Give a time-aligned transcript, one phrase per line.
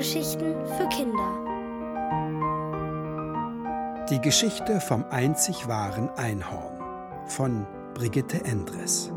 [0.00, 1.28] Hörgeschichten für Kinder.
[4.08, 9.12] Die Geschichte vom einzig wahren Einhorn von Brigitte Endres.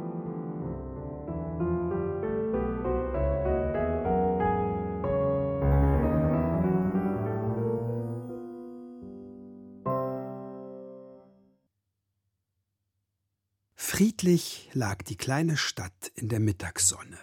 [13.73, 17.19] Friedlich lag die kleine Stadt in der Mittagssonne.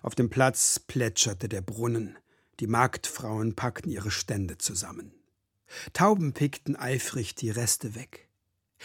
[0.00, 2.16] Auf dem Platz plätscherte der Brunnen,
[2.60, 5.12] die Marktfrauen packten ihre Stände zusammen.
[5.92, 8.28] Tauben pickten eifrig die Reste weg.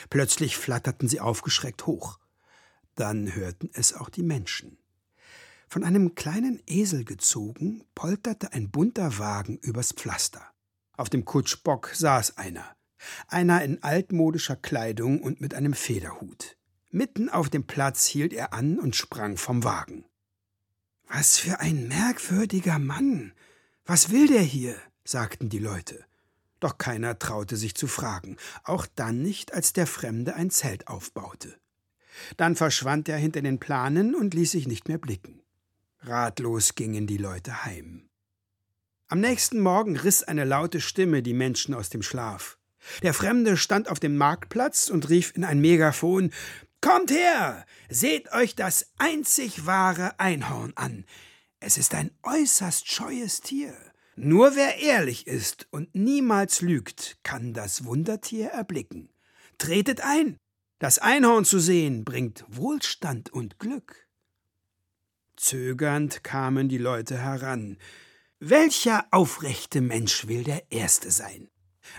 [0.09, 2.19] Plötzlich flatterten sie aufgeschreckt hoch.
[2.95, 4.77] Dann hörten es auch die Menschen.
[5.67, 10.45] Von einem kleinen Esel gezogen, polterte ein bunter Wagen übers Pflaster.
[10.95, 12.75] Auf dem Kutschbock saß einer.
[13.27, 16.57] Einer in altmodischer Kleidung und mit einem Federhut.
[16.91, 20.05] Mitten auf dem Platz hielt er an und sprang vom Wagen.
[21.07, 23.33] Was für ein merkwürdiger Mann.
[23.85, 24.77] Was will der hier?
[25.03, 26.05] sagten die Leute.
[26.59, 31.57] Doch keiner traute sich zu fragen, auch dann nicht, als der Fremde ein Zelt aufbaute.
[32.37, 35.41] Dann verschwand er hinter den Planen und ließ sich nicht mehr blicken.
[35.99, 38.07] Ratlos gingen die Leute heim.
[39.07, 42.57] Am nächsten Morgen riss eine laute Stimme die Menschen aus dem Schlaf.
[43.01, 46.31] Der Fremde stand auf dem Marktplatz und rief in ein Megafon
[46.81, 51.05] Kommt her, seht euch das einzig wahre Einhorn an.
[51.65, 53.73] Es ist ein äußerst scheues Tier.
[54.17, 59.13] Nur wer ehrlich ist und niemals lügt, kann das Wundertier erblicken.
[59.57, 60.35] Tretet ein.
[60.79, 64.09] Das Einhorn zu sehen bringt Wohlstand und Glück.
[65.37, 67.77] Zögernd kamen die Leute heran.
[68.39, 71.49] Welcher aufrechte Mensch will der Erste sein?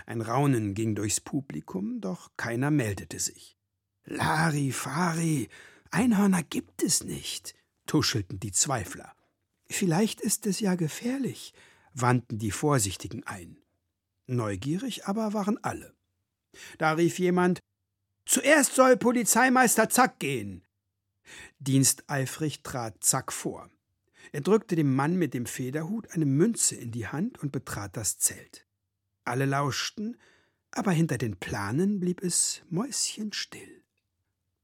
[0.05, 3.57] Ein Raunen ging durchs Publikum, doch keiner meldete sich.
[4.03, 5.49] Larifari,
[5.89, 7.55] Einhörner gibt es nicht,
[7.87, 9.15] tuschelten die Zweifler.
[9.69, 11.53] Vielleicht ist es ja gefährlich,
[11.93, 13.57] wandten die Vorsichtigen ein.
[14.27, 15.93] Neugierig aber waren alle.
[16.77, 17.59] Da rief jemand
[18.25, 20.63] Zuerst soll Polizeimeister Zack gehen.
[21.59, 23.69] Diensteifrig trat Zack vor.
[24.31, 28.17] Er drückte dem Mann mit dem Federhut eine Münze in die Hand und betrat das
[28.17, 28.65] Zelt.
[29.23, 30.17] Alle lauschten,
[30.71, 33.83] aber hinter den Planen blieb es mäuschenstill.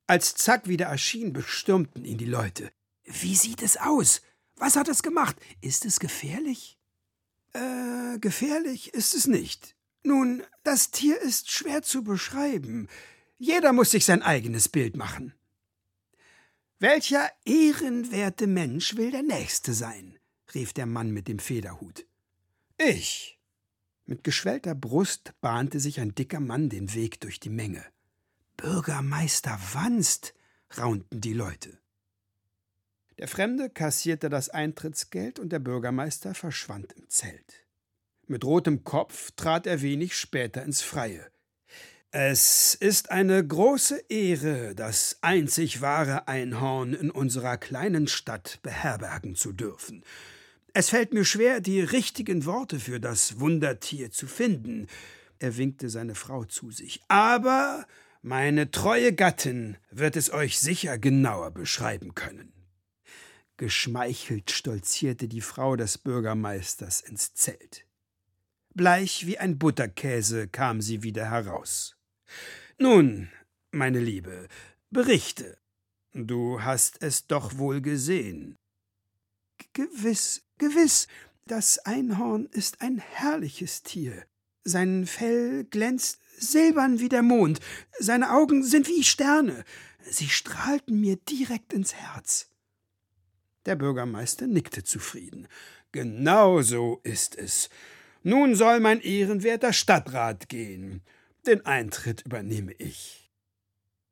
[0.08, 2.72] Als Zack wieder erschien, bestürmten ihn die Leute.
[3.06, 4.22] Wie sieht es aus?
[4.62, 5.38] Was hat es gemacht?
[5.62, 6.78] Ist es gefährlich?
[7.54, 9.76] Äh, gefährlich ist es nicht.
[10.04, 12.88] Nun, das Tier ist schwer zu beschreiben.
[13.40, 15.34] Jeder muss sich sein eigenes Bild machen.
[16.78, 20.20] Welcher ehrenwerte Mensch will der Nächste sein?
[20.54, 22.06] rief der Mann mit dem Federhut.
[22.78, 23.40] Ich.
[24.06, 27.84] Mit geschwellter Brust bahnte sich ein dicker Mann den Weg durch die Menge.
[28.58, 30.36] Bürgermeister Wanst,
[30.78, 31.81] raunten die Leute.
[33.22, 37.68] Der Fremde kassierte das Eintrittsgeld und der Bürgermeister verschwand im Zelt.
[38.26, 41.28] Mit rotem Kopf trat er wenig später ins Freie.
[42.10, 49.54] Es ist eine große Ehre, das einzig wahre Einhorn in unserer kleinen Stadt beherbergen zu
[49.54, 50.04] dürfen.
[50.74, 54.88] Es fällt mir schwer, die richtigen Worte für das Wundertier zu finden.
[55.38, 57.02] Er winkte seine Frau zu sich.
[57.08, 57.86] Aber
[58.24, 62.52] meine treue Gattin wird es euch sicher genauer beschreiben können.
[63.62, 67.86] Geschmeichelt stolzierte die Frau des Bürgermeisters ins Zelt.
[68.74, 71.96] Bleich wie ein Butterkäse kam sie wieder heraus.
[72.80, 73.30] Nun,
[73.70, 74.48] meine Liebe,
[74.90, 75.60] berichte.
[76.12, 78.58] Du hast es doch wohl gesehen.
[79.74, 81.08] Gewiss, gewiss,
[81.46, 84.26] das Einhorn ist ein herrliches Tier.
[84.64, 87.60] Sein Fell glänzt silbern wie der Mond,
[88.00, 89.64] seine Augen sind wie Sterne,
[90.00, 92.51] sie strahlten mir direkt ins Herz.
[93.66, 95.48] Der Bürgermeister nickte zufrieden.
[95.92, 97.70] Genau so ist es.
[98.24, 101.02] Nun soll mein ehrenwerter Stadtrat gehen.
[101.46, 103.32] Den Eintritt übernehme ich.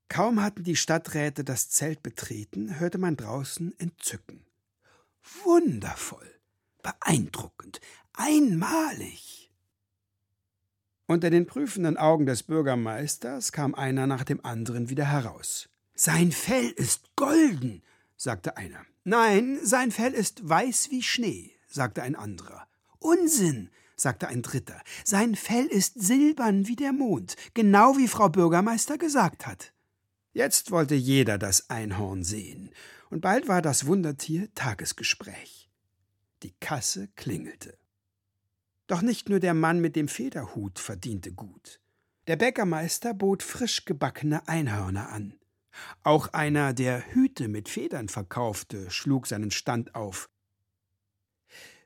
[0.10, 4.44] Kaum hatten die Stadträte das Zelt betreten, hörte man draußen Entzücken.
[5.44, 6.28] Wundervoll,
[6.82, 7.80] beeindruckend,
[8.14, 9.52] einmalig.
[11.06, 15.70] Unter den prüfenden Augen des Bürgermeisters kam einer nach dem anderen wieder heraus.
[15.94, 17.84] Sein Fell ist golden,
[18.20, 18.86] sagte einer.
[19.06, 22.68] Nein, sein Fell ist weiß wie Schnee, sagte ein anderer.
[23.00, 24.82] Unsinn, sagte ein dritter.
[25.06, 29.74] Sein Fell ist silbern wie der Mond, genau wie Frau Bürgermeister gesagt hat.
[30.34, 32.72] Jetzt wollte jeder das Einhorn sehen,
[33.10, 35.70] und bald war das Wundertier Tagesgespräch.
[36.44, 37.78] Die Kasse klingelte.
[38.88, 41.80] Doch nicht nur der Mann mit dem Federhut verdiente gut.
[42.28, 45.39] Der Bäckermeister bot frisch gebackene Einhörner an.
[46.04, 50.30] Auch einer, der Hüte mit Federn verkaufte, schlug seinen Stand auf.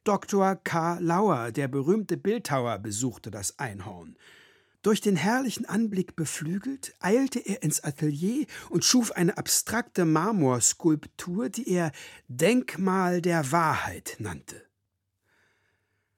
[0.04, 0.56] Dr.
[0.58, 0.98] K.
[1.00, 4.18] Lauer, der berühmte Bildhauer, besuchte das Einhorn.
[4.82, 11.70] Durch den herrlichen Anblick beflügelt, eilte er ins Atelier und schuf eine abstrakte Marmorskulptur, die
[11.70, 11.94] er
[12.28, 14.62] Denkmal der Wahrheit nannte.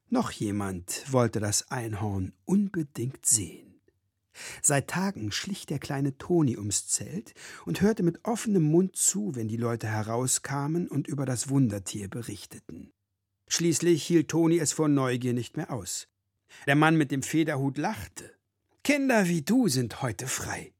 [0.09, 3.74] Noch jemand wollte das Einhorn unbedingt sehen.
[4.61, 7.33] Seit Tagen schlich der kleine Toni ums Zelt
[7.65, 12.91] und hörte mit offenem Mund zu, wenn die Leute herauskamen und über das Wundertier berichteten.
[13.47, 16.07] Schließlich hielt Toni es vor Neugier nicht mehr aus.
[16.67, 18.31] Der Mann mit dem Federhut lachte.
[18.83, 20.73] Kinder wie du sind heute frei.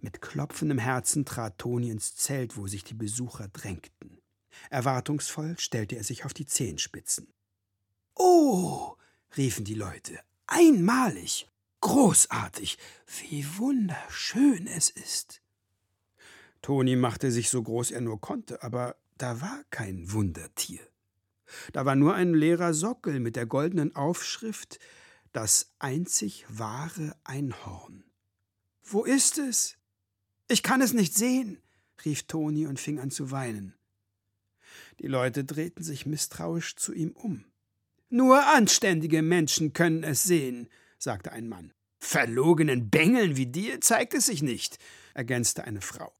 [0.00, 4.18] Mit klopfendem Herzen trat Toni ins Zelt, wo sich die Besucher drängten.
[4.70, 7.32] Erwartungsvoll stellte er sich auf die Zehenspitzen.
[8.14, 8.96] Oh,
[9.36, 11.48] riefen die Leute, einmalig,
[11.80, 12.78] großartig,
[13.20, 15.42] wie wunderschön es ist.
[16.62, 20.80] Toni machte sich so groß er nur konnte, aber da war kein Wundertier.
[21.72, 24.78] Da war nur ein leerer Sockel mit der goldenen Aufschrift
[25.32, 28.04] das einzig wahre Einhorn.
[28.82, 29.76] Wo ist es?
[30.48, 31.60] Ich kann es nicht sehen,
[32.04, 33.74] rief Toni und fing an zu weinen.
[35.00, 37.44] Die Leute drehten sich misstrauisch zu ihm um.
[38.08, 40.68] Nur anständige Menschen können es sehen,
[40.98, 41.72] sagte ein Mann.
[42.00, 44.78] Verlogenen Bengeln wie dir zeigt es sich nicht,
[45.14, 46.12] ergänzte eine Frau.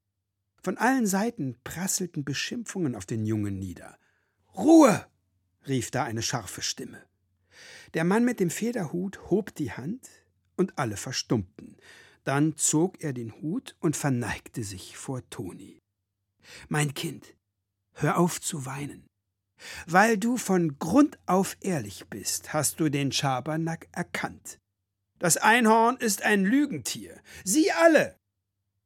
[0.61, 3.97] Von allen Seiten prasselten Beschimpfungen auf den Jungen nieder.
[4.55, 5.05] Ruhe!
[5.67, 7.01] rief da eine scharfe Stimme.
[7.93, 10.09] Der Mann mit dem Federhut hob die Hand
[10.55, 11.77] und alle verstummten.
[12.23, 15.79] Dann zog er den Hut und verneigte sich vor Toni.
[16.67, 17.35] Mein Kind,
[17.93, 19.07] hör auf zu weinen.
[19.87, 24.58] Weil du von Grund auf ehrlich bist, hast du den Schabernack erkannt.
[25.19, 27.19] Das Einhorn ist ein Lügentier.
[27.43, 28.15] Sie alle!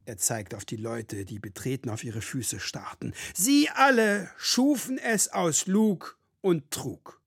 [0.05, 3.13] Er zeigt auf die Leute, die betreten auf ihre Füße starrten.
[3.33, 7.21] Sie alle schufen es aus Lug und Trug.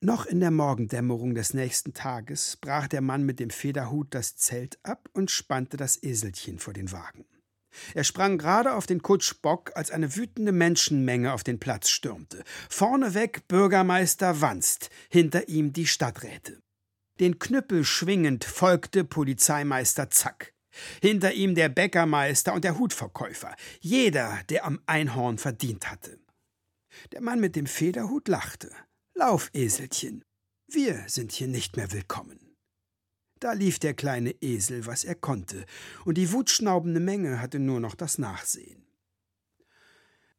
[0.00, 4.78] Noch in der Morgendämmerung des nächsten Tages brach der Mann mit dem Federhut das Zelt
[4.82, 7.24] ab und spannte das Eselchen vor den Wagen.
[7.94, 12.44] Er sprang gerade auf den Kutschbock, als eine wütende Menschenmenge auf den Platz stürmte.
[12.68, 16.63] Vorneweg Bürgermeister Wanst, hinter ihm die Stadträte.
[17.20, 20.52] Den Knüppel schwingend folgte Polizeimeister Zack.
[21.00, 26.18] Hinter ihm der Bäckermeister und der Hutverkäufer, jeder, der am Einhorn verdient hatte.
[27.12, 28.72] Der Mann mit dem Federhut lachte.
[29.14, 30.24] Lauf, Eselchen,
[30.66, 32.56] wir sind hier nicht mehr willkommen.
[33.38, 35.66] Da lief der kleine Esel, was er konnte,
[36.04, 38.84] und die wutschnaubende Menge hatte nur noch das Nachsehen.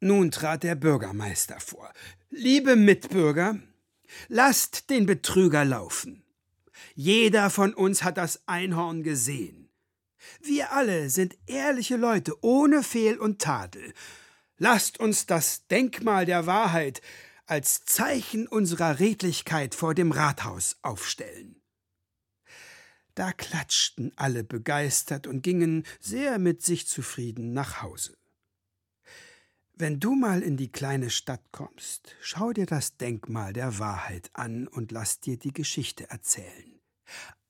[0.01, 1.93] Nun trat der Bürgermeister vor.
[2.29, 3.59] Liebe Mitbürger,
[4.27, 6.24] lasst den Betrüger laufen.
[6.95, 9.69] Jeder von uns hat das Einhorn gesehen.
[10.41, 13.93] Wir alle sind ehrliche Leute ohne Fehl und Tadel.
[14.57, 17.01] Lasst uns das Denkmal der Wahrheit
[17.45, 21.61] als Zeichen unserer Redlichkeit vor dem Rathaus aufstellen.
[23.13, 28.17] Da klatschten alle begeistert und gingen sehr mit sich zufrieden nach Hause.
[29.77, 34.69] Wenn du mal in die kleine Stadt kommst, schau dir das Denkmal der Wahrheit an
[34.69, 36.79] und lass dir die Geschichte erzählen.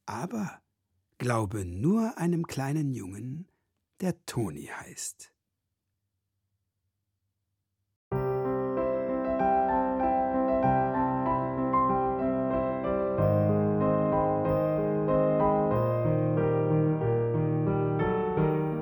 [0.07, 0.59] Aber
[1.19, 3.47] glaube nur einem kleinen Jungen,
[4.01, 5.31] der Toni heißt.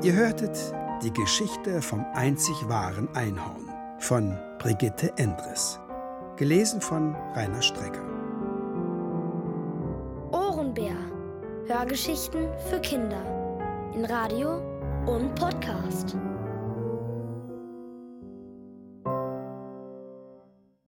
[0.02, 0.74] Ihr hörtet
[1.04, 3.70] die Geschichte vom einzig wahren Einhorn
[4.00, 5.80] von Brigitte Endres.
[6.38, 8.04] Gelesen von Rainer Strecker.
[10.32, 10.96] Ohrenbär.
[11.68, 13.22] Hörgeschichten für Kinder.
[13.94, 14.62] In Radio
[15.06, 16.16] und Podcast.